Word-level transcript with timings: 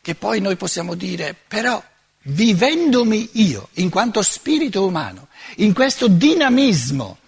che 0.00 0.14
poi 0.14 0.40
noi 0.40 0.56
possiamo 0.56 0.94
dire, 0.94 1.36
però 1.46 1.82
vivendomi 2.22 3.30
io, 3.34 3.68
in 3.74 3.90
quanto 3.90 4.22
spirito 4.22 4.84
umano, 4.84 5.28
in 5.56 5.72
questo 5.72 6.08
dinamismo 6.08 7.18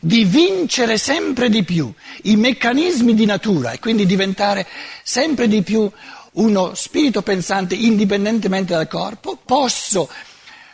di 0.00 0.24
vincere 0.24 0.98
sempre 0.98 1.48
di 1.48 1.64
più 1.64 1.92
i 2.24 2.36
meccanismi 2.36 3.14
di 3.14 3.24
natura 3.24 3.72
e 3.72 3.78
quindi 3.78 4.04
diventare 4.04 4.66
sempre 5.02 5.48
di 5.48 5.62
più 5.62 5.90
uno 6.32 6.74
spirito 6.74 7.22
pensante 7.22 7.74
indipendentemente 7.74 8.74
dal 8.74 8.88
corpo, 8.88 9.38
posso 9.42 10.10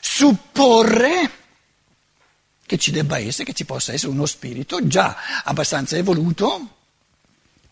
supporre 0.00 1.30
che 2.64 2.78
ci 2.78 2.90
debba 2.90 3.18
essere, 3.18 3.44
che 3.44 3.52
ci 3.52 3.64
possa 3.64 3.92
essere 3.92 4.12
uno 4.12 4.26
spirito 4.26 4.86
già 4.86 5.16
abbastanza 5.44 5.96
evoluto 5.96 6.78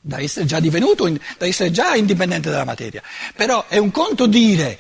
da 0.09 0.21
essere 0.21 0.47
già 0.47 0.59
divenuto, 0.59 1.07
da 1.37 1.47
essere 1.47 1.71
già 1.71 1.95
indipendente 1.95 2.49
dalla 2.49 2.65
materia. 2.65 3.03
Però 3.37 3.67
è 3.67 3.77
un 3.77 3.91
conto 3.91 4.27
dire, 4.27 4.79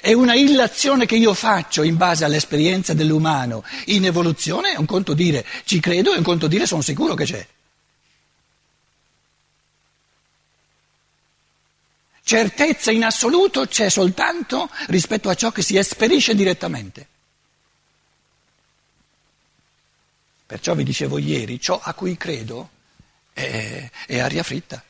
è 0.00 0.14
una 0.14 0.34
illazione 0.34 1.04
che 1.04 1.14
io 1.14 1.34
faccio 1.34 1.82
in 1.82 1.98
base 1.98 2.24
all'esperienza 2.24 2.94
dell'umano 2.94 3.64
in 3.86 4.06
evoluzione, 4.06 4.72
è 4.72 4.78
un 4.78 4.86
conto 4.86 5.12
dire 5.12 5.44
ci 5.66 5.78
credo, 5.78 6.14
è 6.14 6.16
un 6.16 6.22
conto 6.22 6.46
dire 6.46 6.64
sono 6.64 6.80
sicuro 6.80 7.12
che 7.12 7.24
c'è. 7.26 7.46
Certezza 12.24 12.90
in 12.90 13.04
assoluto 13.04 13.66
c'è 13.66 13.90
soltanto 13.90 14.70
rispetto 14.86 15.28
a 15.28 15.34
ciò 15.34 15.50
che 15.50 15.60
si 15.60 15.76
esperisce 15.76 16.34
direttamente. 16.34 17.06
Perciò 20.46 20.74
vi 20.74 20.84
dicevo 20.84 21.18
ieri, 21.18 21.60
ciò 21.60 21.78
a 21.82 21.92
cui 21.92 22.16
credo 22.16 22.70
è, 23.32 23.90
è 24.06 24.18
aria 24.18 24.42
fritta. 24.42 24.82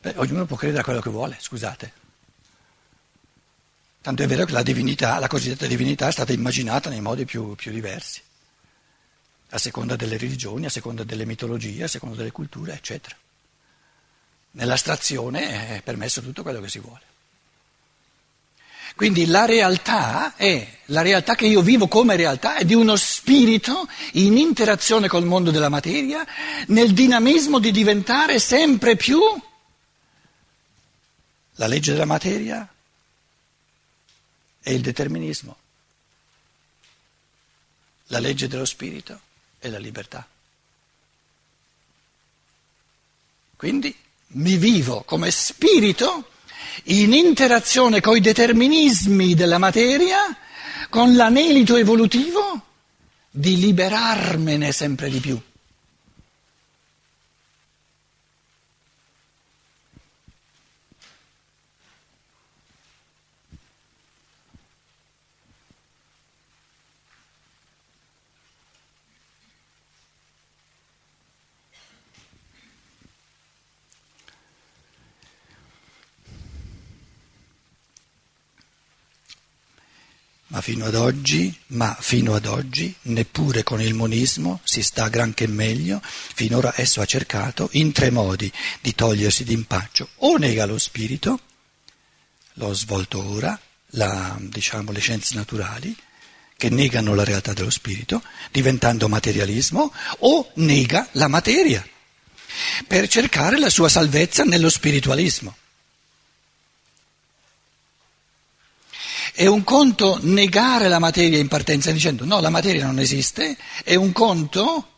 Beh, 0.00 0.14
ognuno 0.16 0.46
può 0.46 0.56
credere 0.56 0.80
a 0.80 0.84
quello 0.84 1.00
che 1.00 1.10
vuole, 1.10 1.36
scusate. 1.38 1.92
Tanto 4.00 4.22
è 4.22 4.26
vero 4.26 4.46
che 4.46 4.52
la 4.52 4.62
divinità, 4.62 5.18
la 5.18 5.28
cosiddetta 5.28 5.66
divinità, 5.66 6.08
è 6.08 6.12
stata 6.12 6.32
immaginata 6.32 6.88
nei 6.88 7.02
modi 7.02 7.26
più, 7.26 7.54
più 7.54 7.70
diversi, 7.70 8.22
a 9.50 9.58
seconda 9.58 9.94
delle 9.96 10.16
religioni, 10.16 10.64
a 10.64 10.70
seconda 10.70 11.04
delle 11.04 11.26
mitologie, 11.26 11.84
a 11.84 11.88
seconda 11.88 12.16
delle 12.16 12.32
culture, 12.32 12.72
eccetera. 12.72 13.14
Nell'astrazione 14.52 15.76
è 15.76 15.82
permesso 15.82 16.22
tutto 16.22 16.42
quello 16.42 16.60
che 16.60 16.68
si 16.68 16.78
vuole. 16.78 17.09
Quindi 18.96 19.26
la 19.26 19.44
realtà 19.44 20.34
è, 20.36 20.78
la 20.86 21.02
realtà 21.02 21.34
che 21.34 21.46
io 21.46 21.62
vivo 21.62 21.88
come 21.88 22.16
realtà 22.16 22.56
è 22.56 22.64
di 22.64 22.74
uno 22.74 22.96
spirito 22.96 23.88
in 24.12 24.36
interazione 24.36 25.08
col 25.08 25.24
mondo 25.24 25.50
della 25.50 25.68
materia, 25.68 26.26
nel 26.66 26.92
dinamismo 26.92 27.58
di 27.58 27.70
diventare 27.70 28.38
sempre 28.38 28.96
più 28.96 29.20
la 31.54 31.66
legge 31.66 31.92
della 31.92 32.04
materia 32.04 32.66
e 34.62 34.74
il 34.74 34.80
determinismo, 34.80 35.56
la 38.06 38.18
legge 38.18 38.48
dello 38.48 38.64
spirito 38.64 39.20
e 39.58 39.68
la 39.70 39.78
libertà. 39.78 40.26
Quindi 43.56 43.94
mi 44.28 44.56
vivo 44.56 45.02
come 45.02 45.30
spirito 45.30 46.29
in 46.84 47.12
interazione 47.12 48.00
con 48.00 48.16
i 48.16 48.20
determinismi 48.20 49.34
della 49.34 49.58
materia, 49.58 50.36
con 50.88 51.14
l'anelito 51.14 51.76
evolutivo 51.76 52.62
di 53.30 53.58
liberarmene 53.58 54.72
sempre 54.72 55.08
di 55.08 55.20
più. 55.20 55.40
Fino 80.60 80.84
ad 80.84 80.94
oggi, 80.94 81.56
ma 81.68 81.96
fino 81.98 82.34
ad 82.34 82.44
oggi, 82.44 82.94
neppure 83.02 83.62
con 83.62 83.80
il 83.80 83.94
monismo 83.94 84.60
si 84.62 84.82
sta 84.82 85.08
granché 85.08 85.46
meglio, 85.46 86.02
finora 86.02 86.72
esso 86.76 87.00
ha 87.00 87.06
cercato 87.06 87.68
in 87.72 87.92
tre 87.92 88.10
modi 88.10 88.52
di 88.80 88.94
togliersi 88.94 89.44
d'impaccio. 89.44 90.08
O 90.18 90.36
nega 90.36 90.66
lo 90.66 90.78
spirito, 90.78 91.40
l'ho 92.54 92.74
svolto 92.74 93.26
ora, 93.26 93.58
la, 93.92 94.36
diciamo, 94.38 94.92
le 94.92 95.00
scienze 95.00 95.34
naturali, 95.34 95.96
che 96.56 96.68
negano 96.68 97.14
la 97.14 97.24
realtà 97.24 97.54
dello 97.54 97.70
spirito, 97.70 98.22
diventando 98.52 99.08
materialismo, 99.08 99.92
o 100.18 100.50
nega 100.56 101.08
la 101.12 101.28
materia, 101.28 101.82
per 102.86 103.08
cercare 103.08 103.58
la 103.58 103.70
sua 103.70 103.88
salvezza 103.88 104.44
nello 104.44 104.68
spiritualismo. 104.68 105.56
È 109.40 109.46
un 109.46 109.64
conto 109.64 110.18
negare 110.20 110.88
la 110.88 110.98
materia 110.98 111.38
in 111.38 111.48
partenza 111.48 111.90
dicendo 111.92 112.26
no, 112.26 112.40
la 112.40 112.50
materia 112.50 112.84
non 112.84 112.98
esiste, 112.98 113.56
è 113.82 113.94
un 113.94 114.12
conto 114.12 114.88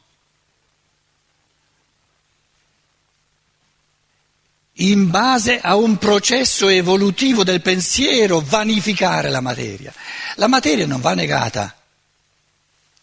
in 4.72 5.08
base 5.10 5.60
a 5.60 5.76
un 5.76 5.96
processo 5.96 6.66
evolutivo 6.66 7.44
del 7.44 7.62
pensiero 7.62 8.40
vanificare 8.40 9.30
la 9.30 9.40
materia. 9.40 9.94
La 10.34 10.48
materia 10.48 10.88
non 10.88 11.00
va 11.00 11.14
negata 11.14 11.80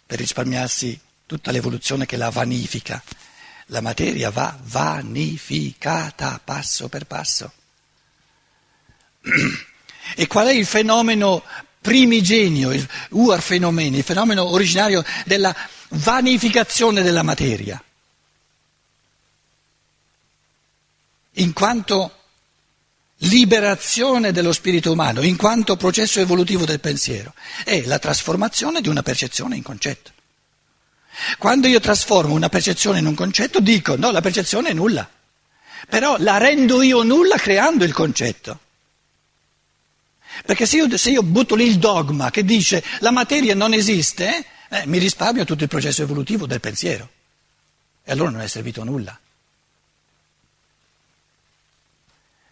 per 0.06 0.20
risparmiarsi 0.20 1.00
tutta 1.26 1.52
l'evoluzione 1.52 2.06
che 2.06 2.18
la 2.18 2.32
vanifica. 2.32 3.02
La 3.68 3.80
materia 3.80 4.30
va 4.30 4.60
vanificata 4.62 6.42
passo 6.44 6.90
per 6.90 7.06
passo. 7.06 7.54
E 10.16 10.28
qual 10.28 10.48
è 10.48 10.52
il 10.52 10.66
fenomeno 10.66 11.44
primigenio, 11.82 12.72
il 12.72 12.88
uar 13.12 13.42
fenomeni, 13.42 13.98
il 13.98 14.04
fenomeno 14.04 14.52
originario 14.52 15.04
della 15.26 15.56
vanificazione 15.90 17.02
della 17.02 17.24
materia? 17.24 17.82
In 21.34 21.54
quanto 21.54 22.14
liberazione 23.24 24.32
dello 24.32 24.54
spirito 24.54 24.92
umano, 24.92 25.22
in 25.22 25.36
quanto 25.36 25.76
processo 25.76 26.20
evolutivo 26.20 26.66
del 26.66 26.80
pensiero, 26.80 27.34
è 27.64 27.82
la 27.86 28.00
trasformazione 28.00 28.82
di 28.82 28.88
una 28.88 29.04
percezione 29.04 29.56
in 29.56 29.64
concetto. 29.64 30.12
Quando 31.38 31.68
io 31.68 31.80
trasformo 31.80 32.34
una 32.34 32.50
percezione 32.50 33.00
in 33.00 33.06
un 33.06 33.16
concetto, 33.16 33.60
dico 33.60 33.96
no, 33.96 34.12
la 34.12 34.22
percezione 34.22 34.70
è 34.70 34.74
nulla, 34.74 35.10
però 35.90 36.16
la 36.20 36.38
rendo 36.38 36.82
io 36.82 37.04
nulla 37.04 37.38
creando 37.38 37.84
il 37.84 37.94
concetto. 37.94 38.60
Perché 40.46 40.66
se 40.66 40.78
io, 40.78 40.98
se 40.98 41.12
io, 41.12 41.24
butto 41.24 41.56
lì 41.56 41.66
il 41.66 41.78
dogma 41.78 42.30
che 42.30 42.44
dice 42.44 42.84
la 43.00 43.12
materia 43.12 43.56
non 43.56 43.74
esiste, 43.74 44.46
eh, 44.70 44.86
mi 44.86 44.98
risparmio 44.98 45.46
tutto 45.46 45.64
il 45.64 45.70
processo 45.70 46.04
evolutivo 46.04 46.46
del 46.46 46.60
pensiero. 46.60 47.10
E 48.04 48.12
allora 48.12 48.30
non 48.30 48.42
è 48.42 48.48
servito 48.48 48.82
a 48.82 48.86
nulla. 48.86 49.20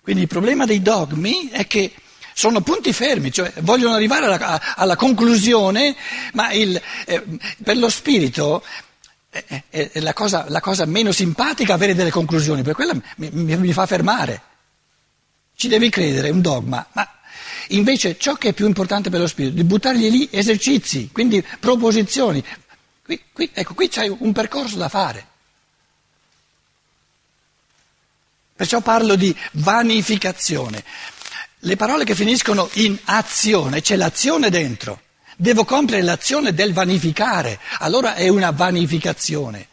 Quindi 0.02 0.22
il 0.22 0.30
problema 0.30 0.66
dei 0.66 0.82
dogmi 0.82 1.50
è 1.50 1.68
che 1.68 1.94
sono 2.34 2.62
punti 2.62 2.94
fermi, 2.94 3.32
cioè 3.32 3.52
vogliono 3.62 3.96
arrivare 3.96 4.26
alla, 4.26 4.76
alla 4.76 4.96
conclusione, 4.96 5.96
ma 6.34 6.52
il, 6.52 6.80
eh, 7.06 7.24
per 7.64 7.78
lo 7.78 7.90
spirito 7.90 8.64
è, 9.30 9.64
è, 9.70 9.90
è 9.92 10.00
la, 10.00 10.14
cosa, 10.14 10.46
la, 10.48 10.62
cosa, 10.62 10.86
meno 10.86 11.12
simpatica 11.12 11.74
avere 11.74 11.96
delle 11.96 12.12
conclusioni, 12.12 12.62
per 12.62 12.76
quella 12.76 12.94
mi, 12.94 13.30
mi, 13.32 13.58
mi 13.58 13.74
fa 13.74 13.86
fermare. 13.86 14.42
Ci 15.56 15.68
devi 15.68 15.90
credere, 15.90 16.28
è 16.28 16.32
un 16.32 16.42
dogma, 16.42 16.86
ma 16.94 17.17
Invece 17.70 18.18
ciò 18.18 18.36
che 18.36 18.50
è 18.50 18.54
più 18.54 18.66
importante 18.66 19.10
per 19.10 19.20
lo 19.20 19.28
spirito, 19.28 19.56
di 19.56 19.64
buttargli 19.64 20.10
lì 20.10 20.28
esercizi, 20.32 21.10
quindi 21.12 21.44
proposizioni. 21.60 22.44
Qui, 23.04 23.22
qui, 23.34 23.50
ecco, 23.54 23.74
qui 23.74 23.90
c'è 23.90 24.08
un 24.08 24.32
percorso 24.32 24.78
da 24.78 24.90
fare. 24.90 25.28
Perciò 28.56 28.82
parlo 28.82 29.16
di 29.16 29.36
vanificazione. 29.54 30.84
Le 31.60 31.76
parole 31.76 32.06
che 32.06 32.16
finiscono 32.16 32.70
in 32.74 32.98
azione, 33.06 33.82
c'è 33.82 33.96
l'azione 33.96 34.50
dentro. 34.50 35.02
Devo 35.36 35.66
compiere 35.66 36.02
l'azione 36.02 36.54
del 36.54 36.74
vanificare, 36.74 37.60
allora 37.80 38.16
è 38.16 38.28
una 38.28 38.52
vanificazione. 38.52 39.68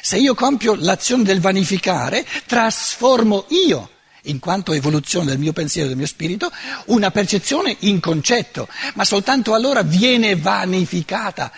Se 0.00 0.16
io 0.16 0.34
compio 0.34 0.76
l'azione 0.76 1.24
del 1.24 1.40
vanificare, 1.40 2.24
trasformo 2.46 3.46
io 3.48 3.90
in 4.22 4.38
quanto 4.38 4.72
evoluzione 4.72 5.26
del 5.26 5.38
mio 5.38 5.52
pensiero, 5.52 5.88
del 5.88 5.96
mio 5.96 6.06
spirito, 6.06 6.50
una 6.86 7.10
percezione 7.10 7.76
in 7.80 8.00
concetto, 8.00 8.68
ma 8.94 9.04
soltanto 9.04 9.54
allora 9.54 9.82
viene 9.82 10.36
vanificata 10.36 11.52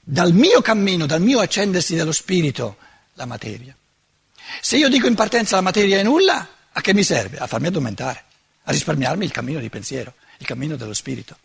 dal 0.00 0.32
mio 0.32 0.60
cammino, 0.60 1.06
dal 1.06 1.20
mio 1.20 1.40
accendersi 1.40 1.94
dello 1.94 2.12
spirito, 2.12 2.76
la 3.14 3.26
materia. 3.26 3.74
Se 4.60 4.76
io 4.76 4.88
dico 4.88 5.06
in 5.06 5.14
partenza 5.14 5.56
la 5.56 5.62
materia 5.62 5.98
è 5.98 6.02
nulla, 6.02 6.48
A 6.78 6.80
che 6.80 6.94
mi 6.94 7.02
serve? 7.02 7.38
A 7.38 7.48
farmi 7.48 7.66
addormentare, 7.66 8.24
a 8.62 8.70
risparmiarmi 8.70 9.24
il 9.24 9.32
cammino 9.32 9.58
di 9.58 9.68
pensiero, 9.68 10.14
il 10.38 10.46
cammino 10.46 10.76
dello 10.76 10.94
spirito. 10.94 11.36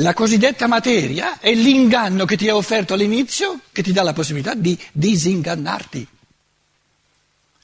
La 0.00 0.12
cosiddetta 0.12 0.66
materia 0.66 1.38
è 1.38 1.54
l'inganno 1.54 2.26
che 2.26 2.36
ti 2.36 2.50
ha 2.50 2.54
offerto 2.54 2.92
all'inizio, 2.92 3.60
che 3.72 3.82
ti 3.82 3.92
dà 3.92 4.02
la 4.02 4.12
possibilità 4.12 4.52
di 4.52 4.78
disingannarti. 4.92 6.06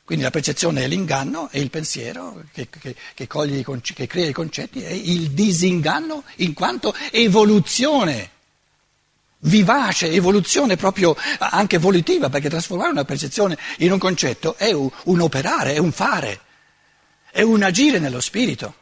Quindi 0.03 0.25
la 0.25 0.31
percezione 0.31 0.85
è 0.85 0.89
l'inganno 0.89 1.51
e 1.51 1.61
il 1.61 1.69
pensiero 1.69 2.43
che, 2.53 2.69
che, 2.71 2.97
che, 3.13 3.27
coglie, 3.27 3.63
che 3.83 4.07
crea 4.07 4.29
i 4.29 4.33
concetti 4.33 4.83
è 4.83 4.91
il 4.91 5.33
disinganno 5.33 6.25
in 6.37 6.55
quanto 6.55 6.95
evoluzione 7.11 8.31
vivace, 9.41 10.11
evoluzione 10.11 10.77
proprio 10.77 11.15
anche 11.39 11.77
volitiva, 11.77 12.31
perché 12.31 12.49
trasformare 12.49 12.93
una 12.93 13.05
percezione 13.05 13.59
in 13.79 13.93
un 13.93 13.99
concetto 13.99 14.57
è 14.57 14.73
un, 14.73 14.89
un 15.05 15.21
operare, 15.21 15.75
è 15.75 15.79
un 15.79 15.93
fare, 15.93 16.41
è 17.31 17.43
un 17.43 17.63
agire 17.63 17.99
nello 17.99 18.21
spirito. 18.21 18.81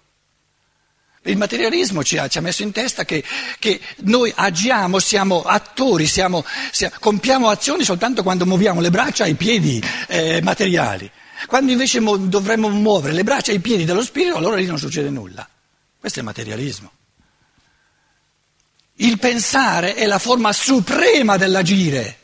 Il 1.24 1.36
materialismo 1.36 2.02
ci 2.02 2.16
ha, 2.16 2.28
ci 2.28 2.38
ha, 2.38 2.40
messo 2.40 2.62
in 2.62 2.72
testa 2.72 3.04
che, 3.04 3.22
che, 3.58 3.78
noi 4.04 4.32
agiamo, 4.34 4.98
siamo 4.98 5.42
attori, 5.42 6.06
siamo, 6.06 6.44
siamo, 6.72 6.94
compiamo 6.98 7.50
azioni 7.50 7.84
soltanto 7.84 8.22
quando 8.22 8.46
muoviamo 8.46 8.80
le 8.80 8.90
braccia 8.90 9.26
e 9.26 9.30
i 9.30 9.34
piedi 9.34 9.82
eh, 10.08 10.40
materiali. 10.42 11.10
Quando 11.46 11.72
invece 11.72 12.00
mo- 12.00 12.16
dovremmo 12.16 12.70
muovere 12.70 13.12
le 13.12 13.22
braccia 13.22 13.52
e 13.52 13.56
i 13.56 13.60
piedi 13.60 13.84
dello 13.84 14.02
spirito, 14.02 14.36
allora 14.36 14.56
lì 14.56 14.64
non 14.64 14.78
succede 14.78 15.10
nulla. 15.10 15.46
Questo 15.98 16.20
è 16.20 16.22
materialismo. 16.22 16.90
Il 18.94 19.18
pensare 19.18 19.94
è 19.94 20.06
la 20.06 20.18
forma 20.18 20.52
suprema 20.52 21.36
dell'agire. 21.36 22.19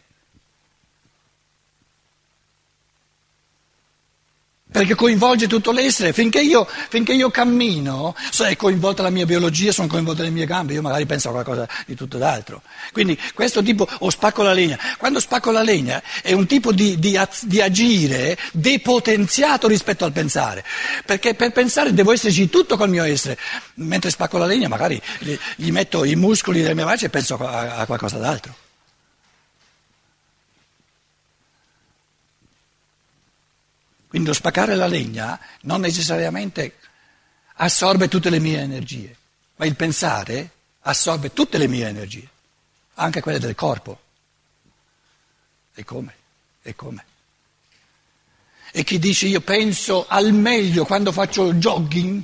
Perché 4.77 4.95
coinvolge 4.95 5.47
tutto 5.47 5.73
l'essere. 5.73 6.13
Finché 6.13 6.43
io, 6.43 6.69
finché 6.91 7.15
io 7.15 7.31
cammino, 7.31 8.15
è 8.47 8.57
coinvolta 8.57 9.03
la 9.03 9.09
mia 9.09 9.25
biologia, 9.25 9.73
sono 9.73 9.89
coinvolte 9.89 10.21
le 10.21 10.29
mie 10.29 10.45
gambe, 10.45 10.75
io 10.75 10.83
magari 10.83 11.07
penso 11.07 11.31
a 11.31 11.33
qualcosa 11.33 11.67
di 11.87 11.95
tutto 11.95 12.19
d'altro. 12.19 12.61
Quindi 12.93 13.19
questo 13.33 13.63
tipo, 13.63 13.89
o 14.01 14.11
spacco 14.11 14.43
la 14.43 14.53
legna. 14.53 14.79
Quando 14.99 15.19
spacco 15.19 15.51
la 15.51 15.63
legna 15.63 16.03
è 16.21 16.33
un 16.33 16.45
tipo 16.45 16.73
di, 16.73 16.99
di, 16.99 17.19
di 17.45 17.61
agire 17.63 18.37
depotenziato 18.53 19.67
rispetto 19.67 20.05
al 20.05 20.13
pensare, 20.13 20.63
perché 21.07 21.33
per 21.33 21.53
pensare 21.53 21.95
devo 21.95 22.13
esserci 22.13 22.51
tutto 22.51 22.77
col 22.77 22.91
mio 22.91 23.05
essere, 23.05 23.39
mentre 23.77 24.11
spacco 24.11 24.37
la 24.37 24.45
legna 24.45 24.69
magari 24.69 25.01
gli, 25.21 25.35
gli 25.57 25.71
metto 25.71 26.05
i 26.05 26.17
muscoli 26.17 26.61
delle 26.61 26.75
mie 26.75 26.85
braccia 26.85 27.07
e 27.07 27.09
penso 27.09 27.39
a, 27.39 27.77
a 27.77 27.87
qualcosa 27.87 28.19
d'altro. 28.19 28.66
Quindi 34.17 34.33
lo 34.33 34.41
spaccare 34.41 34.77
la 34.77 34.87
legna 34.87 35.39
non 35.65 35.83
necessariamente 35.83 36.77
assorbe 37.57 38.09
tutte 38.09 38.31
le 38.31 38.39
mie 38.39 38.61
energie, 38.61 39.15
ma 39.57 39.67
il 39.67 39.77
pensare 39.77 40.53
assorbe 40.81 41.35
tutte 41.35 41.59
le 41.59 41.69
mie 41.69 41.87
energie, 41.87 42.27
anche 42.95 43.21
quelle 43.21 43.39
del 43.39 43.55
corpo. 43.55 44.01
E 45.75 45.85
come? 45.85 46.15
E 46.63 46.75
come? 46.75 47.05
E 48.73 48.85
chi 48.85 48.99
dice 48.99 49.27
io 49.27 49.43
penso 49.43 50.07
al 50.09 50.33
meglio 50.33 50.87
quando 50.87 51.13
faccio 51.13 51.53
jogging, 51.53 52.23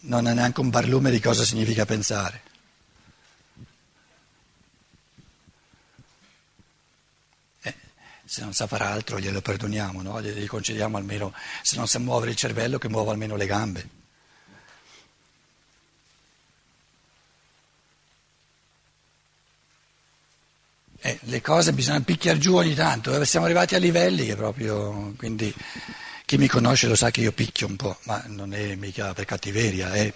non 0.00 0.26
ha 0.26 0.34
neanche 0.34 0.60
un 0.60 0.68
barlume 0.68 1.10
di 1.10 1.18
cosa 1.18 1.44
significa 1.44 1.86
pensare. 1.86 2.42
Se 8.28 8.42
non 8.42 8.52
sa 8.52 8.66
fare 8.66 8.84
altro 8.84 9.18
glielo 9.18 9.40
perdoniamo, 9.40 10.02
no? 10.02 10.20
gli 10.20 10.46
concediamo 10.46 10.98
almeno, 10.98 11.32
se 11.62 11.76
non 11.76 11.88
sa 11.88 11.98
muovere 11.98 12.32
il 12.32 12.36
cervello, 12.36 12.76
che 12.78 12.88
muova 12.90 13.10
almeno 13.10 13.36
le 13.36 13.46
gambe. 13.46 13.88
Eh, 21.00 21.18
le 21.22 21.40
cose 21.40 21.72
bisogna 21.72 22.00
picchiare 22.02 22.38
giù 22.38 22.54
ogni 22.56 22.74
tanto, 22.74 23.18
eh, 23.18 23.24
siamo 23.24 23.46
arrivati 23.46 23.74
a 23.74 23.78
livelli 23.78 24.26
che 24.26 24.36
proprio, 24.36 25.14
quindi 25.16 25.54
chi 26.26 26.36
mi 26.36 26.48
conosce 26.48 26.86
lo 26.86 26.96
sa 26.96 27.10
che 27.10 27.22
io 27.22 27.32
picchio 27.32 27.66
un 27.66 27.76
po', 27.76 27.96
ma 28.02 28.22
non 28.26 28.52
è 28.52 28.74
mica 28.74 29.14
per 29.14 29.24
cattiveria, 29.24 29.92
è 29.92 30.12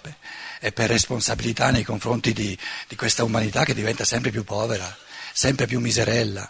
è 0.59 0.71
per 0.71 0.89
responsabilità 0.89 1.71
nei 1.71 1.83
confronti 1.83 2.31
di, 2.31 2.57
di 2.87 2.95
questa 2.95 3.23
umanità 3.23 3.65
che 3.65 3.73
diventa 3.73 4.05
sempre 4.05 4.29
più 4.29 4.43
povera, 4.43 4.95
sempre 5.33 5.65
più 5.65 5.79
miserella. 5.79 6.49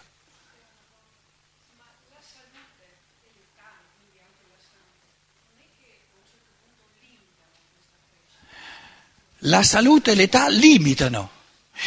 La 9.46 9.62
salute 9.62 10.12
e 10.12 10.14
l'età 10.14 10.48
limitano. 10.48 11.30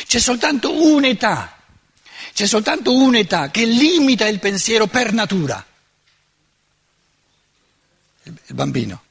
C'è 0.05 0.19
soltanto 0.19 0.83
un'età, 0.83 1.57
c'è 2.33 2.45
soltanto 2.45 2.93
un'età 2.93 3.49
che 3.49 3.65
limita 3.65 4.27
il 4.27 4.39
pensiero 4.39 4.87
per 4.87 5.13
natura. 5.13 5.65
Il 8.23 8.53
bambino. 8.53 9.03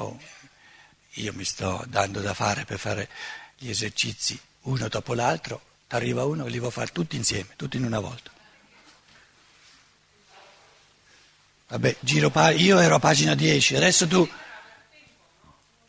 Oh, 0.00 0.18
io 1.14 1.32
mi 1.34 1.44
sto 1.44 1.84
dando 1.88 2.20
da 2.20 2.34
fare 2.34 2.64
per 2.64 2.78
fare 2.78 3.08
gli 3.56 3.68
esercizi 3.68 4.38
uno 4.62 4.88
dopo 4.88 5.14
l'altro, 5.14 5.60
arriva 5.88 6.24
uno 6.24 6.44
e 6.44 6.46
li 6.46 6.54
devo 6.54 6.70
fare 6.70 6.90
tutti 6.92 7.16
insieme, 7.16 7.48
tutti 7.56 7.76
in 7.76 7.84
una 7.84 7.98
volta. 7.98 8.30
Vabbè, 11.68 11.96
giro 12.00 12.30
pa- 12.30 12.50
io 12.50 12.78
ero 12.78 12.94
a 12.94 12.98
pagina 12.98 13.34
10, 13.34 13.76
adesso 13.76 14.06
tu... 14.06 14.28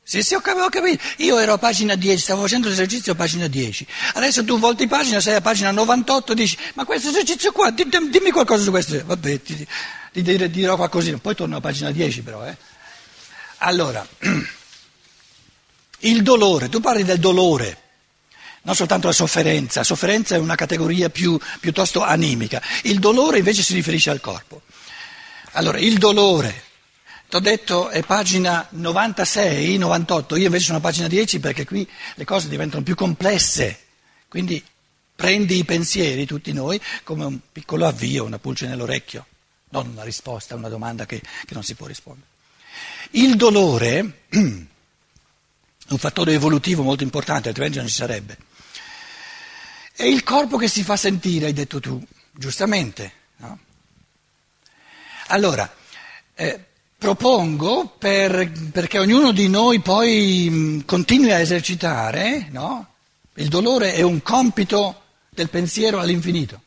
Sì, 0.02 0.24
sì, 0.24 0.34
ho 0.34 0.42
capito, 0.42 0.98
Io 1.18 1.38
ero 1.38 1.54
a 1.54 1.58
pagina 1.60 1.94
10, 1.94 2.20
stavo 2.20 2.42
facendo 2.42 2.68
l'esercizio 2.68 3.12
a 3.12 3.16
pagina 3.16 3.46
10. 3.46 3.86
Adesso 4.16 4.44
tu 4.44 4.58
volti 4.58 4.88
pagina, 4.88 5.20
sei 5.20 5.36
a 5.36 5.42
pagina 5.42 5.70
98 5.70 6.32
e 6.32 6.36
dici, 6.36 6.58
ma 6.74 6.84
questo 6.84 7.10
esercizio 7.10 7.52
qua, 7.52 7.70
dimmi 7.70 8.32
qualcosa 8.32 8.64
su 8.64 8.72
questo. 8.72 9.00
Vabbè, 9.06 9.42
ti, 9.44 9.68
ti, 10.12 10.24
ti 10.24 10.50
dirò 10.50 10.76
qualcosina. 10.78 11.20
Poi 11.20 11.36
torno 11.36 11.58
a 11.58 11.60
pagina 11.60 11.92
10 11.92 12.24
però, 12.24 12.44
eh. 12.44 12.58
Allora, 13.60 14.08
il 16.00 16.24
dolore, 16.24 16.70
tu 16.70 16.80
parli 16.80 17.04
del 17.04 17.20
dolore, 17.20 17.82
non 18.62 18.76
soltanto 18.76 19.08
la 19.08 19.14
sofferenza, 19.14 19.80
la 19.80 19.86
sofferenza 19.86 20.36
è 20.36 20.40
una 20.40 20.56
categoria 20.56 21.10
più, 21.10 21.38
piuttosto 21.60 22.02
animica, 22.02 22.62
il 22.84 23.00
dolore 23.00 23.40
invece 23.40 23.62
si 23.64 23.74
riferisce 23.74 24.10
al 24.10 24.22
corpo. 24.22 24.62
Allora, 25.54 25.78
il 25.80 25.98
dolore, 25.98 26.64
ti 27.28 27.36
ho 27.36 27.40
detto 27.40 27.90
è 27.90 28.02
pagina 28.04 28.66
96, 28.70 29.78
98, 29.78 30.36
io 30.38 30.46
invece 30.46 30.66
sono 30.66 30.78
a 30.78 30.82
pagina 30.82 31.08
10 31.08 31.40
perché 31.40 31.66
qui 31.66 31.88
le 32.16 32.26
cose 32.26 32.48
diventano 32.48 32.84
più 32.84 32.96
complesse, 32.96 33.78
quindi 34.30 34.64
prendi 35.16 35.58
i 35.58 35.66
pensieri, 35.66 36.26
tutti 36.26 36.54
noi, 36.54 36.80
come 37.04 37.26
un 37.26 37.40
piccolo 37.52 37.86
avvio, 37.86 38.24
una 38.24 38.40
pulce 38.40 38.68
nell'orecchio, 38.68 39.26
non 39.72 39.88
una 39.88 40.04
risposta 40.04 40.54
a 40.54 40.58
una 40.58 40.70
domanda 40.70 41.06
che, 41.06 41.20
che 41.20 41.54
non 41.54 41.64
si 41.64 41.76
può 41.76 41.88
rispondere. 41.88 42.28
Il 43.12 43.36
dolore 43.36 44.26
è 44.30 44.38
un 44.38 45.98
fattore 45.98 46.34
evolutivo 46.34 46.84
molto 46.84 47.04
importante, 47.04 47.48
altrimenti 47.48 47.78
non 47.78 47.88
ci 47.88 47.94
sarebbe. 47.94 48.38
È 49.96 50.04
il 50.04 50.24
corpo 50.24 50.58
che 50.58 50.68
si 50.68 50.84
fa 50.84 50.96
sentire, 50.96 51.48
hai 51.48 51.54
detto 51.54 51.80
tu, 51.80 52.02
giustamente. 52.32 53.12
No? 53.38 53.60
Allora, 55.28 55.72
eh, 56.36 56.64
propongo 56.98 57.88
per, 57.98 58.52
perché 58.72 59.00
ognuno 59.00 59.32
di 59.32 59.48
noi 59.48 59.80
poi 59.82 60.50
mh, 60.50 60.86
continui 60.86 61.32
a 61.32 61.40
esercitare, 61.40 62.48
no? 62.52 62.94
il 63.36 63.48
dolore 63.48 63.94
è 63.94 64.02
un 64.02 64.22
compito 64.22 65.04
del 65.30 65.50
pensiero 65.50 66.00
all'infinito. 66.00 66.62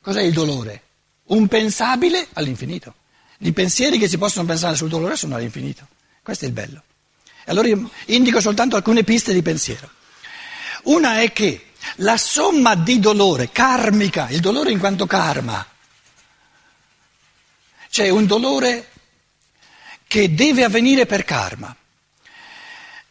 Cos'è 0.00 0.22
il 0.22 0.32
dolore? 0.32 0.82
Un 1.28 1.48
pensabile 1.48 2.28
all'infinito. 2.34 2.94
I 3.38 3.52
pensieri 3.52 3.98
che 3.98 4.08
si 4.08 4.18
possono 4.18 4.46
pensare 4.46 4.76
sul 4.76 4.88
dolore 4.88 5.16
sono 5.16 5.36
all'infinito. 5.36 5.86
Questo 6.22 6.44
è 6.44 6.48
il 6.48 6.54
bello. 6.54 6.82
Allora 7.46 7.68
io 7.68 7.90
indico 8.06 8.40
soltanto 8.40 8.76
alcune 8.76 9.04
piste 9.04 9.32
di 9.32 9.42
pensiero. 9.42 9.90
Una 10.84 11.20
è 11.20 11.32
che 11.32 11.68
la 11.96 12.16
somma 12.16 12.74
di 12.74 13.00
dolore 13.00 13.50
karmica, 13.50 14.28
il 14.28 14.40
dolore 14.40 14.70
in 14.70 14.78
quanto 14.78 15.06
karma, 15.06 15.66
cioè 17.90 18.08
un 18.10 18.26
dolore 18.26 18.90
che 20.06 20.34
deve 20.34 20.64
avvenire 20.64 21.06
per 21.06 21.24
karma 21.24 21.74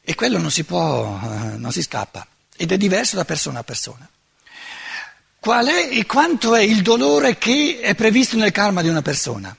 e 0.01 0.15
quello 0.15 0.37
non 0.37 0.51
si 0.51 0.63
può, 0.63 1.19
eh, 1.21 1.57
non 1.57 1.71
si 1.71 1.81
scappa 1.81 2.25
ed 2.55 2.71
è 2.71 2.77
diverso 2.77 3.15
da 3.15 3.25
persona 3.25 3.59
a 3.59 3.63
persona. 3.63 4.09
Qual 5.39 5.67
è 5.67 5.89
e 5.91 6.05
quanto 6.05 6.55
è 6.55 6.61
il 6.61 6.81
dolore 6.81 7.37
che 7.37 7.79
è 7.81 7.95
previsto 7.95 8.37
nel 8.37 8.51
karma 8.51 8.81
di 8.81 8.89
una 8.89 9.01
persona? 9.01 9.55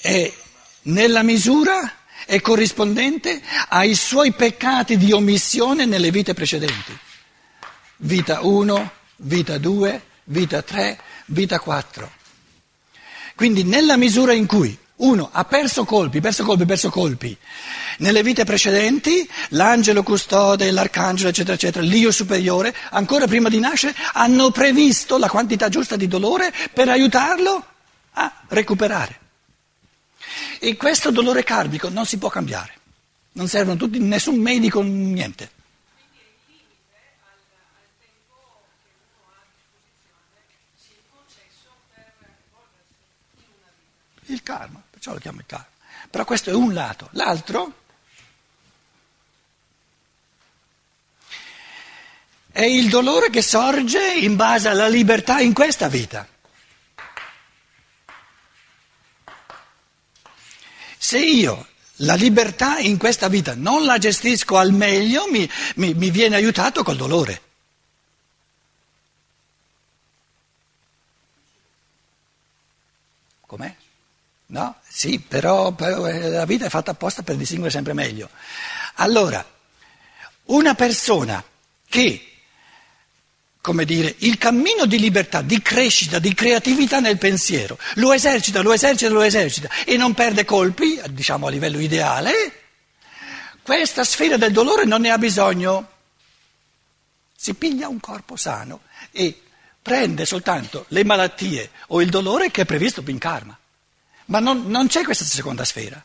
È 0.00 0.32
nella 0.82 1.22
misura 1.22 2.02
è 2.26 2.40
corrispondente 2.40 3.40
ai 3.68 3.94
suoi 3.94 4.32
peccati 4.32 4.96
di 4.96 5.12
omissione 5.12 5.84
nelle 5.84 6.10
vite 6.10 6.34
precedenti. 6.34 6.98
Vita 7.98 8.42
1, 8.42 8.92
vita 9.16 9.58
2, 9.58 10.02
vita 10.24 10.62
3, 10.62 10.98
vita 11.26 11.58
4. 11.58 12.12
Quindi 13.34 13.64
nella 13.64 13.96
misura 13.96 14.32
in 14.32 14.46
cui 14.46 14.76
uno 14.96 15.28
ha 15.32 15.44
perso 15.44 15.84
colpi, 15.84 16.20
perso 16.20 16.44
colpi, 16.44 16.64
perso 16.64 16.90
colpi, 16.90 17.36
nelle 17.98 18.22
vite 18.22 18.44
precedenti 18.44 19.28
l'angelo 19.50 20.02
custode, 20.02 20.70
l'arcangelo, 20.70 21.30
eccetera, 21.30 21.54
eccetera, 21.54 21.84
l'io 21.84 22.12
superiore, 22.12 22.74
ancora 22.90 23.26
prima 23.26 23.48
di 23.48 23.58
nascere, 23.58 23.94
hanno 24.12 24.50
previsto 24.50 25.18
la 25.18 25.28
quantità 25.28 25.68
giusta 25.68 25.96
di 25.96 26.06
dolore 26.06 26.52
per 26.72 26.88
aiutarlo 26.88 27.64
a 28.12 28.32
recuperare. 28.48 29.20
E 30.60 30.76
questo 30.76 31.10
dolore 31.10 31.42
karmico 31.42 31.88
non 31.88 32.06
si 32.06 32.16
può 32.18 32.28
cambiare, 32.28 32.72
non 33.32 33.48
servono 33.48 33.76
tutti, 33.76 33.98
nessun 33.98 34.36
medico, 34.36 34.80
niente. 34.80 35.50
Il 44.34 44.42
karma, 44.42 44.82
perciò 44.90 45.12
lo 45.12 45.20
chiamo 45.20 45.38
il 45.38 45.46
karma. 45.46 45.68
Però 46.10 46.24
questo 46.24 46.50
è 46.50 46.52
un 46.52 46.74
lato. 46.74 47.08
L'altro 47.12 47.72
è 52.50 52.64
il 52.64 52.88
dolore 52.88 53.30
che 53.30 53.42
sorge 53.42 54.12
in 54.12 54.34
base 54.34 54.68
alla 54.68 54.88
libertà 54.88 55.38
in 55.38 55.52
questa 55.52 55.86
vita. 55.86 56.26
Se 60.98 61.18
io 61.20 61.68
la 61.98 62.14
libertà 62.14 62.78
in 62.78 62.98
questa 62.98 63.28
vita 63.28 63.54
non 63.54 63.84
la 63.84 63.98
gestisco 63.98 64.56
al 64.56 64.72
meglio, 64.72 65.30
mi, 65.30 65.48
mi, 65.76 65.94
mi 65.94 66.10
viene 66.10 66.34
aiutato 66.34 66.82
col 66.82 66.96
dolore. 66.96 67.42
Com'è? 73.46 73.76
No? 74.46 74.76
Sì, 74.96 75.18
però, 75.18 75.72
però 75.72 76.06
eh, 76.06 76.28
la 76.28 76.44
vita 76.44 76.66
è 76.66 76.68
fatta 76.68 76.92
apposta 76.92 77.24
per 77.24 77.34
distinguere 77.34 77.72
sempre 77.72 77.94
meglio. 77.94 78.30
Allora, 78.94 79.44
una 80.44 80.76
persona 80.76 81.42
che 81.88 82.28
come 83.60 83.84
dire, 83.84 84.14
il 84.18 84.38
cammino 84.38 84.86
di 84.86 85.00
libertà, 85.00 85.40
di 85.42 85.60
crescita, 85.62 86.20
di 86.20 86.32
creatività 86.32 87.00
nel 87.00 87.18
pensiero, 87.18 87.76
lo 87.94 88.12
esercita, 88.12 88.60
lo 88.60 88.72
esercita, 88.72 89.10
lo 89.10 89.22
esercita 89.22 89.68
e 89.84 89.96
non 89.96 90.14
perde 90.14 90.44
colpi, 90.44 91.00
diciamo 91.10 91.46
a 91.46 91.50
livello 91.50 91.80
ideale, 91.80 92.32
questa 93.62 94.04
sfera 94.04 94.36
del 94.36 94.52
dolore 94.52 94.84
non 94.84 95.00
ne 95.00 95.10
ha 95.10 95.18
bisogno. 95.18 95.90
Si 97.34 97.54
piglia 97.54 97.88
un 97.88 97.98
corpo 97.98 98.36
sano 98.36 98.82
e 99.10 99.42
prende 99.82 100.24
soltanto 100.24 100.84
le 100.88 101.02
malattie 101.02 101.70
o 101.88 102.00
il 102.00 102.10
dolore 102.10 102.52
che 102.52 102.62
è 102.62 102.66
previsto 102.66 103.02
in 103.06 103.18
karma. 103.18 103.58
Ma 104.26 104.38
non, 104.38 104.66
non 104.66 104.86
c'è 104.86 105.02
questa 105.04 105.24
seconda 105.24 105.64
sfera. 105.64 106.02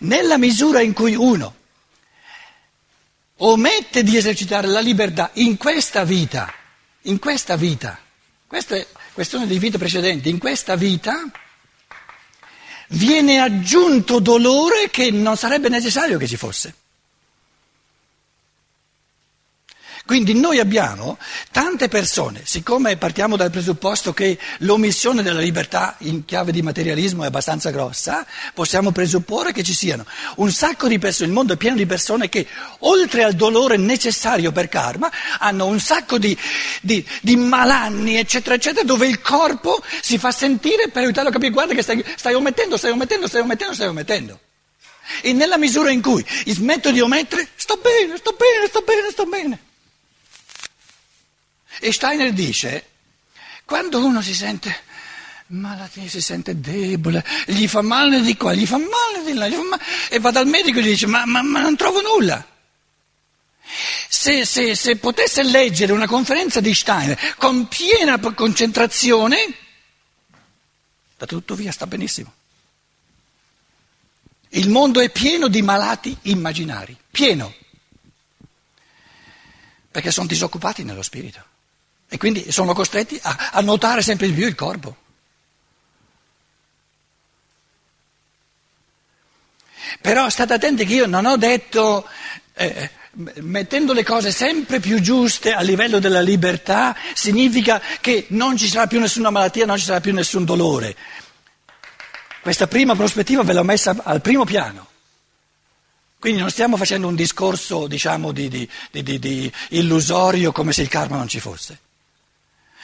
Nella 0.00 0.38
misura 0.38 0.80
in 0.80 0.92
cui 0.92 1.14
uno 1.14 1.62
omette 3.36 4.02
di 4.02 4.16
esercitare 4.16 4.66
la 4.66 4.80
libertà 4.80 5.30
in 5.34 5.56
questa 5.56 6.04
vita, 6.04 6.52
in 7.02 7.18
questa 7.18 7.56
vita, 7.56 7.98
questa 8.46 8.76
è 8.76 8.86
questione 9.12 9.46
di 9.46 9.58
vite 9.58 9.78
precedenti, 9.78 10.28
in 10.28 10.38
questa 10.38 10.76
vita 10.76 11.30
viene 12.88 13.40
aggiunto 13.40 14.18
dolore 14.18 14.90
che 14.90 15.10
non 15.10 15.36
sarebbe 15.36 15.68
necessario 15.68 16.18
che 16.18 16.26
ci 16.26 16.36
fosse. 16.36 16.74
Quindi 20.06 20.34
noi 20.34 20.58
abbiamo 20.58 21.16
tante 21.50 21.88
persone, 21.88 22.42
siccome 22.44 22.98
partiamo 22.98 23.36
dal 23.36 23.50
presupposto 23.50 24.12
che 24.12 24.38
l'omissione 24.58 25.22
della 25.22 25.40
libertà 25.40 25.96
in 26.00 26.26
chiave 26.26 26.52
di 26.52 26.60
materialismo 26.60 27.24
è 27.24 27.28
abbastanza 27.28 27.70
grossa, 27.70 28.26
possiamo 28.52 28.90
presupporre 28.90 29.52
che 29.52 29.62
ci 29.62 29.72
siano 29.72 30.04
un 30.36 30.52
sacco 30.52 30.88
di 30.88 30.98
persone, 30.98 31.28
il 31.28 31.34
mondo 31.34 31.54
è 31.54 31.56
pieno 31.56 31.76
di 31.76 31.86
persone 31.86 32.28
che 32.28 32.46
oltre 32.80 33.24
al 33.24 33.32
dolore 33.32 33.78
necessario 33.78 34.52
per 34.52 34.68
karma 34.68 35.10
hanno 35.38 35.64
un 35.64 35.80
sacco 35.80 36.18
di, 36.18 36.36
di, 36.82 37.02
di 37.22 37.36
malanni, 37.36 38.16
eccetera, 38.18 38.56
eccetera, 38.56 38.84
dove 38.84 39.06
il 39.06 39.22
corpo 39.22 39.82
si 40.02 40.18
fa 40.18 40.32
sentire 40.32 40.90
per 40.90 41.04
aiutarlo 41.04 41.30
a 41.30 41.32
capire 41.32 41.50
guarda 41.50 41.72
che 41.72 41.80
stai, 41.80 42.04
stai 42.14 42.34
omettendo, 42.34 42.76
stai 42.76 42.90
omettendo, 42.90 43.26
stai 43.26 43.40
omettendo, 43.40 43.74
stai 43.74 43.88
omettendo. 43.88 44.38
E 45.22 45.32
nella 45.32 45.56
misura 45.56 45.90
in 45.90 46.02
cui 46.02 46.22
smetto 46.44 46.90
di 46.90 47.00
omettere, 47.00 47.48
sto 47.54 47.80
bene, 47.82 48.18
sto 48.18 48.36
bene, 48.36 48.66
sto 48.68 48.82
bene, 48.82 49.10
sto 49.10 49.24
bene. 49.24 49.63
E 51.80 51.92
Steiner 51.92 52.32
dice, 52.32 52.86
quando 53.64 54.04
uno 54.04 54.22
si 54.22 54.34
sente 54.34 54.92
malattia, 55.48 56.08
si 56.08 56.20
sente 56.20 56.60
debole, 56.60 57.24
gli 57.46 57.66
fa 57.66 57.82
male 57.82 58.20
di 58.20 58.36
qua, 58.36 58.54
gli 58.54 58.66
fa 58.66 58.78
male 58.78 59.24
di 59.24 59.34
là, 59.34 59.48
male, 59.48 59.82
e 60.10 60.18
va 60.18 60.30
dal 60.30 60.46
medico 60.46 60.78
e 60.78 60.82
gli 60.82 60.88
dice, 60.88 61.06
ma, 61.06 61.24
ma, 61.26 61.42
ma 61.42 61.60
non 61.60 61.76
trovo 61.76 62.00
nulla. 62.00 62.46
Se, 64.08 64.44
se, 64.44 64.74
se, 64.74 64.96
potesse 64.96 65.42
leggere 65.42 65.92
una 65.92 66.06
conferenza 66.06 66.60
di 66.60 66.74
Steiner 66.74 67.18
con 67.36 67.66
piena 67.68 68.18
concentrazione, 68.18 69.54
da 71.16 71.26
tutto 71.26 71.54
via, 71.54 71.72
sta 71.72 71.86
benissimo. 71.86 72.32
Il 74.50 74.68
mondo 74.68 75.00
è 75.00 75.10
pieno 75.10 75.48
di 75.48 75.62
malati 75.62 76.16
immaginari, 76.22 76.96
pieno, 77.10 77.52
perché 79.90 80.10
sono 80.10 80.26
disoccupati 80.26 80.84
nello 80.84 81.02
spirito 81.02 81.52
e 82.14 82.16
quindi 82.16 82.52
sono 82.52 82.74
costretti 82.74 83.18
a, 83.20 83.50
a 83.50 83.60
notare 83.60 84.00
sempre 84.00 84.28
di 84.28 84.34
più 84.34 84.46
il 84.46 84.54
corpo. 84.54 84.96
Però 90.00 90.28
state 90.28 90.52
attenti 90.52 90.86
che 90.86 90.94
io 90.94 91.06
non 91.06 91.26
ho 91.26 91.36
detto, 91.36 92.06
eh, 92.54 92.88
mettendo 93.40 93.92
le 93.92 94.04
cose 94.04 94.30
sempre 94.30 94.78
più 94.78 95.00
giuste 95.00 95.54
a 95.54 95.60
livello 95.62 95.98
della 95.98 96.20
libertà, 96.20 96.96
significa 97.14 97.82
che 98.00 98.26
non 98.28 98.56
ci 98.56 98.68
sarà 98.68 98.86
più 98.86 99.00
nessuna 99.00 99.30
malattia, 99.30 99.66
non 99.66 99.76
ci 99.76 99.86
sarà 99.86 100.00
più 100.00 100.12
nessun 100.12 100.44
dolore. 100.44 100.94
Questa 102.42 102.68
prima 102.68 102.94
prospettiva 102.94 103.42
ve 103.42 103.54
l'ho 103.54 103.64
messa 103.64 103.96
al 104.04 104.20
primo 104.20 104.44
piano. 104.44 104.86
Quindi 106.20 106.38
non 106.38 106.50
stiamo 106.50 106.76
facendo 106.76 107.08
un 107.08 107.16
discorso, 107.16 107.88
diciamo, 107.88 108.30
di, 108.30 108.48
di, 108.48 108.68
di, 108.92 109.18
di 109.18 109.52
illusorio 109.70 110.52
come 110.52 110.72
se 110.72 110.82
il 110.82 110.88
karma 110.88 111.16
non 111.16 111.26
ci 111.26 111.40
fosse. 111.40 111.78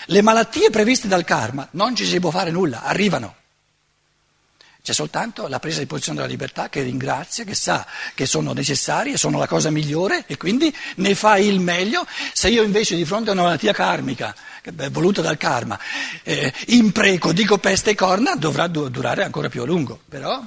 Le 0.07 0.23
malattie 0.23 0.71
previste 0.71 1.09
dal 1.09 1.25
karma 1.25 1.69
non 1.73 1.95
ci 1.95 2.05
si 2.05 2.19
può 2.21 2.31
fare 2.31 2.51
nulla, 2.51 2.83
arrivano. 2.83 3.37
C'è 4.83 4.95
soltanto 4.95 5.47
la 5.47 5.59
presa 5.59 5.81
di 5.81 5.87
posizione 5.87 6.19
della 6.19 6.31
libertà 6.31 6.71
che 6.71 6.81
ringrazia, 6.81 7.45
che 7.45 7.55
sa 7.55 7.87
che 8.15 8.25
sono 8.25 8.55
necessarie, 8.55 9.19
sono 9.19 9.39
la 9.39 9.47
cosa 9.47 9.69
migliore 9.69 10.25
e 10.27 10.39
quindi 10.39 10.75
ne 10.97 11.15
fa 11.15 11.37
il 11.37 11.61
meglio. 11.61 12.07
Se 12.33 12.49
io 12.49 12.63
invece 12.63 12.97
di 12.97 13.05
fronte 13.05 13.29
a 13.29 13.35
una 13.35 13.43
malattia 13.43 13.75
karmica, 13.75 14.35
voluta 14.91 15.21
dal 15.21 15.37
karma, 15.37 15.79
eh, 16.23 16.53
impreco, 16.69 17.33
dico 17.33 17.59
peste 17.59 17.91
e 17.91 17.95
corna, 17.95 18.35
dovrà 18.37 18.69
durare 18.69 19.23
ancora 19.23 19.51
più 19.51 19.63
a 19.63 19.67
lungo, 19.67 20.01
però 20.09 20.43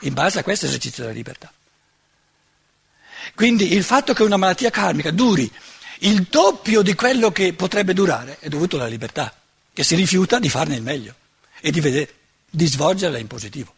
in 0.00 0.12
base 0.12 0.40
a 0.40 0.42
questo 0.42 0.66
esercizio 0.66 1.04
della 1.04 1.14
libertà. 1.14 1.52
Quindi 3.36 3.72
il 3.72 3.84
fatto 3.84 4.14
che 4.14 4.22
una 4.24 4.36
malattia 4.36 4.70
karmica 4.70 5.10
duri 5.12 5.50
il 6.00 6.26
doppio 6.28 6.82
di 6.82 6.94
quello 6.94 7.30
che 7.30 7.52
potrebbe 7.54 7.92
durare 7.92 8.38
è 8.40 8.48
dovuto 8.48 8.76
alla 8.76 8.86
libertà, 8.86 9.34
che 9.72 9.82
si 9.82 9.94
rifiuta 9.94 10.38
di 10.38 10.48
farne 10.48 10.76
il 10.76 10.82
meglio 10.82 11.14
e 11.60 11.70
di, 11.70 11.80
vedere, 11.80 12.14
di 12.50 12.66
svolgerla 12.66 13.18
in 13.18 13.26
positivo. 13.26 13.74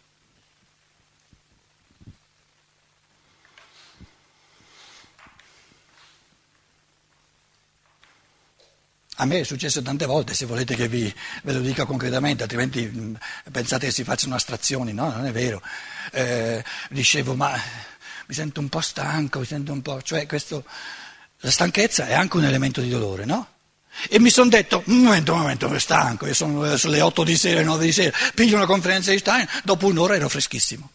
A 9.21 9.25
me 9.25 9.41
è 9.41 9.43
successo 9.43 9.83
tante 9.83 10.07
volte, 10.07 10.33
se 10.33 10.47
volete 10.47 10.77
che 10.77 10.87
vi, 10.87 11.13
ve 11.43 11.53
lo 11.53 11.59
dica 11.59 11.85
concretamente, 11.85 12.45
altrimenti 12.45 13.17
pensate 13.51 13.87
che 13.87 13.93
si 13.93 14.05
facciano 14.05 14.37
astrazioni, 14.37 14.93
no, 14.93 15.11
non 15.11 15.27
è 15.27 15.33
vero. 15.33 15.61
Eh, 16.13 16.65
dicevo, 16.91 17.35
ma 17.35 17.61
mi 18.27 18.35
sento 18.35 18.61
un 18.61 18.69
po' 18.69 18.81
stanco, 18.81 19.41
mi 19.41 19.45
sento 19.45 19.73
un 19.73 19.83
po'... 19.83 20.01
cioè 20.03 20.25
questo, 20.27 20.65
la 21.41 21.51
stanchezza 21.51 22.07
è 22.07 22.15
anche 22.15 22.37
un 22.37 22.45
elemento 22.45 22.81
di 22.81 22.89
dolore, 22.89 23.25
no? 23.25 23.47
E 24.09 24.19
mi 24.19 24.31
sono 24.31 24.49
detto, 24.49 24.83
un 24.87 25.03
momento, 25.03 25.33
un 25.33 25.41
momento, 25.41 25.67
sono 25.67 25.79
stanco, 25.79 26.27
io 26.27 26.35
sono 26.35 26.77
sulle 26.77 27.01
8 27.01 27.25
di 27.25 27.37
sera, 27.37 27.63
9 27.63 27.85
di 27.85 27.93
sera, 27.93 28.17
piglio 28.35 28.57
una 28.57 28.67
conferenza 28.67 29.11
di 29.11 29.19
Stein, 29.19 29.47
dopo 29.65 29.87
un'ora 29.87 30.15
ero 30.15 30.29
freschissimo. 30.29 30.91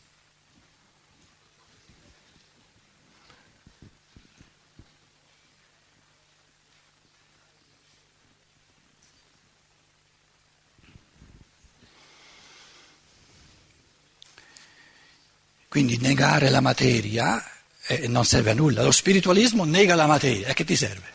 Quindi 15.68 15.98
negare 15.98 16.50
la 16.50 16.62
materia 16.62 17.44
eh, 17.88 18.08
non 18.08 18.26
serve 18.26 18.52
a 18.52 18.54
nulla. 18.54 18.84
Lo 18.84 18.92
spiritualismo 18.92 19.64
nega 19.64 19.96
la 19.96 20.08
materia. 20.08 20.48
E 20.48 20.54
che 20.54 20.64
ti 20.64 20.76
serve? 20.76 21.12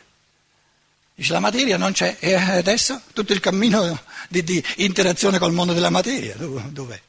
Dice 1.14 1.32
la 1.32 1.40
materia 1.40 1.76
non 1.76 1.92
c'è. 1.92 2.16
E 2.18 2.34
adesso 2.34 3.00
tutto 3.12 3.32
il 3.32 3.40
cammino 3.40 4.00
di, 4.28 4.42
di 4.44 4.62
interazione 4.76 5.38
col 5.38 5.52
mondo 5.52 5.72
della 5.72 5.90
materia, 5.90 6.34
dov'è? 6.36 7.00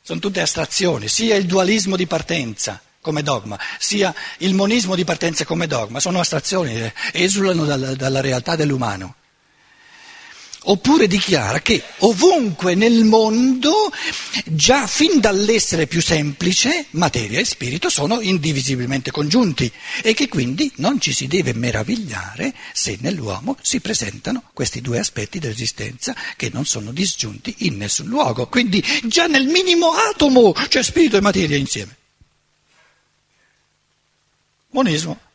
Sono 0.00 0.20
tutte 0.20 0.40
astrazioni, 0.40 1.06
sia 1.06 1.34
il 1.34 1.44
dualismo 1.44 1.94
di 1.94 2.06
partenza 2.06 2.80
come 3.00 3.22
dogma, 3.22 3.58
sia 3.78 4.14
il 4.38 4.54
monismo 4.54 4.94
di 4.94 5.04
partenza 5.04 5.44
come 5.44 5.66
dogma, 5.66 6.00
sono 6.00 6.18
astrazioni, 6.18 6.80
eh, 6.80 6.94
esulano 7.12 7.64
dalla, 7.64 7.94
dalla 7.94 8.20
realtà 8.20 8.56
dell'umano. 8.56 9.16
Oppure 10.64 11.06
dichiara 11.06 11.60
che 11.60 11.82
ovunque 11.98 12.74
nel 12.74 13.04
mondo, 13.04 13.92
già 14.44 14.86
fin 14.86 15.20
dall'essere 15.20 15.86
più 15.86 16.02
semplice, 16.02 16.86
materia 16.90 17.38
e 17.38 17.44
spirito 17.44 17.88
sono 17.88 18.20
indivisibilmente 18.20 19.10
congiunti 19.10 19.70
e 20.02 20.14
che 20.14 20.28
quindi 20.28 20.70
non 20.76 21.00
ci 21.00 21.12
si 21.12 21.28
deve 21.28 21.54
meravigliare 21.54 22.52
se 22.72 22.98
nell'uomo 23.00 23.56
si 23.62 23.80
presentano 23.80 24.42
questi 24.52 24.80
due 24.80 24.98
aspetti 24.98 25.38
dell'esistenza 25.38 26.14
che 26.36 26.50
non 26.52 26.66
sono 26.66 26.90
disgiunti 26.90 27.54
in 27.58 27.76
nessun 27.76 28.08
luogo. 28.08 28.48
Quindi 28.48 28.84
già 29.04 29.26
nel 29.26 29.46
minimo 29.46 29.92
atomo 29.92 30.52
c'è 30.52 30.82
spirito 30.82 31.16
e 31.16 31.20
materia 31.20 31.56
insieme. 31.56 31.96
Monismo. 34.70 35.27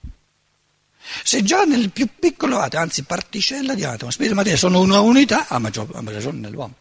Se 1.23 1.41
già 1.41 1.63
nel 1.63 1.89
più 1.89 2.07
piccolo 2.19 2.59
atomo, 2.59 2.83
anzi 2.83 3.03
particella 3.03 3.75
di 3.75 3.85
atomo, 3.85 4.11
spirito 4.11 4.33
e 4.33 4.35
materia 4.35 4.57
sono 4.57 4.81
una 4.81 4.99
unità, 4.99 5.47
ha 5.47 5.57
maggior 5.57 5.89
ragione 5.89 6.39
nell'uomo. 6.39 6.75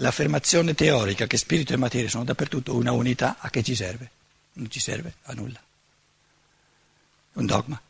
L'affermazione 0.00 0.74
teorica 0.74 1.26
che 1.26 1.38
spirito 1.38 1.72
e 1.72 1.76
materia 1.76 2.08
sono 2.08 2.24
dappertutto 2.24 2.76
una 2.76 2.92
unità, 2.92 3.36
a 3.40 3.48
che 3.48 3.62
ci 3.62 3.74
serve? 3.74 4.10
Non 4.52 4.70
ci 4.70 4.78
serve 4.78 5.14
a 5.22 5.32
nulla. 5.32 5.58
È 7.32 7.38
un 7.38 7.46
dogma 7.46 7.80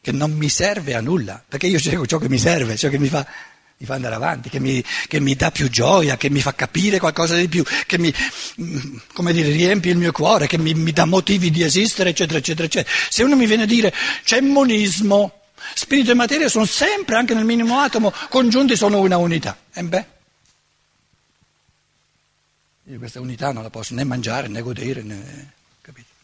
che 0.00 0.12
non 0.12 0.32
mi 0.32 0.48
serve 0.48 0.94
a 0.94 1.00
nulla, 1.00 1.42
perché 1.48 1.66
io 1.66 1.80
cerco 1.80 2.06
ciò 2.06 2.18
che 2.18 2.28
mi 2.28 2.38
serve, 2.38 2.76
ciò 2.76 2.88
che 2.90 2.98
mi 2.98 3.08
fa 3.08 3.26
mi 3.78 3.86
fa 3.86 3.94
andare 3.94 4.14
avanti, 4.14 4.48
che 4.48 4.58
mi, 4.58 4.82
che 5.06 5.20
mi, 5.20 5.34
dà 5.34 5.50
più 5.50 5.68
gioia, 5.68 6.16
che 6.16 6.30
mi 6.30 6.40
fa 6.40 6.54
capire 6.54 6.98
qualcosa 6.98 7.36
di 7.36 7.46
più, 7.46 7.62
che 7.86 7.98
mi, 7.98 8.12
dire, 9.32 9.50
riempie 9.50 9.92
il 9.92 9.98
mio 9.98 10.12
cuore, 10.12 10.46
che 10.46 10.56
mi, 10.56 10.72
mi 10.72 10.92
dà 10.92 11.04
motivi 11.04 11.50
di 11.50 11.62
esistere, 11.62 12.10
eccetera, 12.10 12.38
eccetera, 12.38 12.66
eccetera. 12.66 12.96
Se 13.10 13.22
uno 13.22 13.36
mi 13.36 13.46
viene 13.46 13.64
a 13.64 13.66
dire 13.66 13.92
c'è 14.24 14.40
monismo, 14.40 15.42
spirito 15.74 16.10
e 16.10 16.14
materia 16.14 16.48
sono 16.48 16.64
sempre, 16.64 17.16
anche 17.16 17.34
nel 17.34 17.44
minimo 17.44 17.78
atomo, 17.78 18.12
congiunti, 18.30 18.76
sono 18.76 19.00
una 19.00 19.18
unità. 19.18 19.58
E 19.74 19.82
beh, 19.82 20.06
io 22.84 22.98
questa 22.98 23.20
unità 23.20 23.52
non 23.52 23.62
la 23.62 23.70
posso 23.70 23.94
né 23.94 24.04
mangiare 24.04 24.48
né 24.48 24.62
godere, 24.62 25.02
né, 25.02 25.52
capito? 25.82 26.14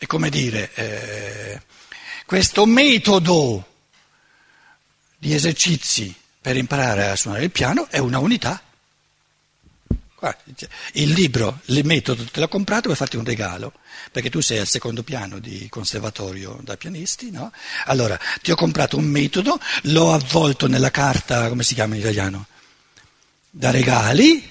È 0.00 0.06
come 0.06 0.30
dire, 0.30 0.72
eh, 0.72 1.60
questo 2.24 2.64
metodo 2.64 3.66
di 5.18 5.34
esercizi 5.34 6.14
per 6.40 6.56
imparare 6.56 7.10
a 7.10 7.16
suonare 7.16 7.44
il 7.44 7.50
piano 7.50 7.86
è 7.90 7.98
una 7.98 8.18
unità. 8.18 8.62
Il 10.92 11.10
libro, 11.10 11.60
il 11.66 11.84
metodo 11.84 12.24
te 12.24 12.40
l'ho 12.40 12.48
comprato 12.48 12.88
per 12.88 12.96
farti 12.96 13.18
un 13.18 13.26
regalo, 13.26 13.74
perché 14.10 14.30
tu 14.30 14.40
sei 14.40 14.56
al 14.56 14.66
secondo 14.66 15.02
piano 15.02 15.38
di 15.38 15.68
conservatorio 15.68 16.58
da 16.62 16.78
pianisti, 16.78 17.30
no? 17.30 17.52
Allora, 17.84 18.18
ti 18.40 18.52
ho 18.52 18.56
comprato 18.56 18.96
un 18.96 19.04
metodo, 19.04 19.60
l'ho 19.82 20.14
avvolto 20.14 20.66
nella 20.66 20.90
carta, 20.90 21.46
come 21.50 21.62
si 21.62 21.74
chiama 21.74 21.94
in 21.94 22.00
italiano? 22.00 22.46
Da 23.50 23.70
regali, 23.70 24.50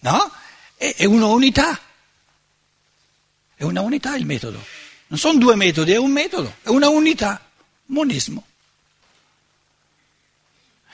no? 0.00 0.32
E 0.76 0.94
è 0.96 1.04
una 1.04 1.26
unità. 1.26 1.80
È 3.56 3.64
una 3.64 3.80
unità 3.80 4.14
il 4.16 4.26
metodo. 4.26 4.62
Non 5.08 5.18
sono 5.18 5.38
due 5.38 5.56
metodi, 5.56 5.92
è 5.92 5.96
un 5.96 6.10
metodo, 6.10 6.56
è 6.62 6.68
una 6.68 6.88
unità. 6.88 7.40
Monismo. 7.86 8.44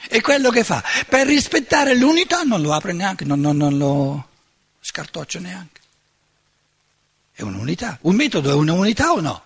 E 0.09 0.21
quello 0.21 0.51
che 0.51 0.63
fa, 0.63 0.83
per 1.09 1.27
rispettare 1.27 1.95
l'unità 1.97 2.43
non 2.43 2.61
lo 2.61 2.73
apre 2.73 2.93
neanche, 2.93 3.25
non, 3.25 3.41
non, 3.41 3.57
non 3.57 3.77
lo 3.79 4.29
scartoccia 4.81 5.39
neanche. 5.39 5.81
È 7.33 7.43
un'unità. 7.43 7.99
Un 8.03 8.15
metodo 8.15 8.51
è 8.51 8.55
una 8.55 8.75
unità 8.75 9.13
o 9.13 9.21
no? 9.21 9.45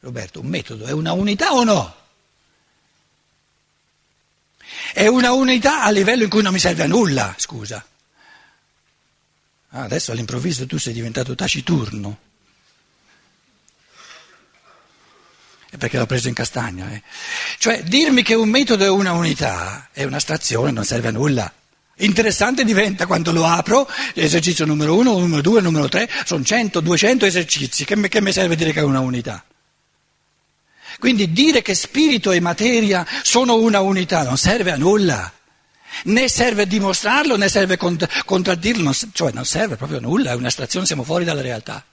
Roberto, 0.00 0.40
un 0.40 0.46
metodo 0.46 0.86
è 0.86 0.92
una 0.92 1.12
unità 1.12 1.52
o 1.52 1.64
no? 1.64 1.94
È 4.92 5.06
una 5.06 5.32
unità 5.32 5.82
a 5.82 5.90
livello 5.90 6.24
in 6.24 6.28
cui 6.28 6.42
non 6.42 6.52
mi 6.52 6.58
serve 6.58 6.84
a 6.84 6.86
nulla, 6.86 7.34
scusa. 7.36 7.84
Ah, 9.70 9.82
adesso 9.82 10.12
all'improvviso 10.12 10.66
tu 10.66 10.78
sei 10.78 10.92
diventato 10.92 11.34
taciturno. 11.34 12.18
È 15.70 15.76
perché 15.76 15.98
l'ho 15.98 16.06
preso 16.06 16.28
in 16.28 16.34
castagna. 16.34 16.90
Eh. 16.90 17.02
Cioè, 17.58 17.82
dirmi 17.82 18.22
che 18.22 18.34
un 18.34 18.48
metodo 18.48 18.84
è 18.84 18.88
una 18.88 19.12
unità 19.12 19.88
è 19.92 20.04
un'astrazione, 20.04 20.70
non 20.70 20.84
serve 20.84 21.08
a 21.08 21.12
nulla. 21.12 21.52
Interessante 22.00 22.64
diventa 22.64 23.06
quando 23.06 23.32
lo 23.32 23.44
apro, 23.44 23.88
l'esercizio 24.14 24.64
numero 24.64 24.96
uno, 24.96 25.18
numero 25.18 25.42
due, 25.42 25.60
numero 25.60 25.88
tre, 25.88 26.08
sono 26.24 26.44
100, 26.44 26.80
200 26.80 27.26
esercizi, 27.26 27.84
che 27.84 28.20
mi 28.20 28.32
serve 28.32 28.54
dire 28.54 28.72
che 28.72 28.78
è 28.80 28.84
una 28.84 29.00
unità? 29.00 29.44
Quindi 30.98 31.32
dire 31.32 31.62
che 31.62 31.74
spirito 31.74 32.32
e 32.32 32.40
materia 32.40 33.06
sono 33.22 33.56
una 33.56 33.80
unità 33.80 34.24
non 34.24 34.36
serve 34.36 34.72
a 34.72 34.76
nulla, 34.76 35.32
né 36.04 36.28
serve 36.28 36.66
dimostrarlo 36.66 37.36
né 37.36 37.48
serve 37.48 37.74
a 37.74 37.96
contraddirlo, 38.24 38.92
cioè 39.12 39.32
non 39.32 39.44
serve 39.44 39.76
proprio 39.76 39.98
a 39.98 40.02
nulla, 40.02 40.32
è 40.32 40.34
un'astrazione, 40.34 40.86
siamo 40.86 41.04
fuori 41.04 41.24
dalla 41.24 41.40
realtà. 41.40 41.84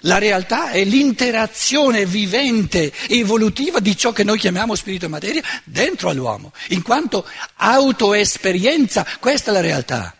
La 0.00 0.18
realtà 0.18 0.70
è 0.70 0.84
l'interazione 0.84 2.04
vivente, 2.04 2.92
evolutiva 3.08 3.80
di 3.80 3.96
ciò 3.96 4.12
che 4.12 4.22
noi 4.22 4.38
chiamiamo 4.38 4.74
spirito 4.74 5.06
e 5.06 5.08
materia 5.08 5.42
dentro 5.64 6.10
all'uomo, 6.10 6.52
in 6.68 6.82
quanto 6.82 7.26
autoesperienza, 7.56 9.06
questa 9.18 9.50
è 9.50 9.54
la 9.54 9.60
realtà. 9.60 10.14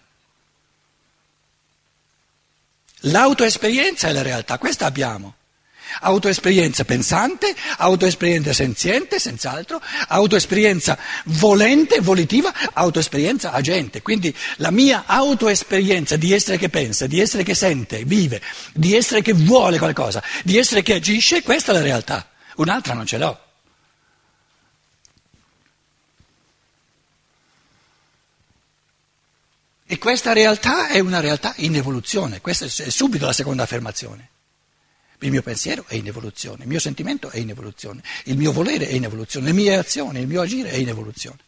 L'autoesperienza 3.09 4.09
è 4.09 4.13
la 4.13 4.23
realtà, 4.23 4.57
questa 4.57 4.87
abbiamo. 4.87 5.35
Autoesperienza 6.01 6.85
pensante, 6.85 7.55
autoesperienza 7.79 8.53
senziente, 8.53 9.19
senz'altro, 9.19 9.81
autoesperienza 10.09 10.99
volente, 11.25 12.01
volitiva, 12.01 12.53
autoesperienza 12.73 13.53
agente. 13.53 14.03
Quindi 14.03 14.35
la 14.57 14.71
mia 14.71 15.05
autoesperienza 15.07 16.17
di 16.17 16.33
essere 16.33 16.59
che 16.59 16.69
pensa, 16.69 17.07
di 17.07 17.21
essere 17.21 17.43
che 17.43 17.55
sente, 17.55 18.05
vive, 18.05 18.41
di 18.73 18.95
essere 18.95 19.23
che 19.23 19.33
vuole 19.33 19.79
qualcosa, 19.79 20.23
di 20.43 20.59
essere 20.59 20.83
che 20.83 20.95
agisce, 20.95 21.43
questa 21.43 21.73
è 21.73 21.75
la 21.75 21.83
realtà. 21.83 22.29
Un'altra 22.57 22.95
non 22.95 23.07
ce 23.07 23.19
l'ho. 23.19 23.39
E 29.87 29.99
questa 29.99 30.33
realtà 30.33 30.89
è 30.89 30.99
una 30.99 31.21
realtà 31.21 31.53
in 31.59 31.77
evoluzione, 31.77 32.41
questa 32.41 32.65
è 32.65 32.91
subito 32.91 33.27
la 33.27 33.33
seconda 33.33 33.63
affermazione. 33.63 34.31
Il 35.21 35.31
mio 35.31 35.43
pensiero 35.43 35.85
è 35.87 35.95
in 35.95 36.07
evoluzione, 36.07 36.65
il 36.65 36.69
mio 36.69 36.81
sentimento 36.81 37.31
è 37.31 37.39
in 37.39 37.51
evoluzione, 37.51 38.03
il 38.25 38.37
mio 38.37 38.53
volere 38.53 38.89
è 38.89 38.93
in 38.93 39.05
evoluzione, 39.05 39.47
le 39.47 39.53
mie 39.53 39.77
azioni, 39.77 40.21
il 40.21 40.27
mio 40.27 40.43
agire 40.43 40.71
è 40.71 40.77
in 40.77 40.89
evoluzione. 40.89 41.39